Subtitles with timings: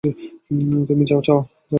[0.87, 1.41] তুমি যাও, ছেলে।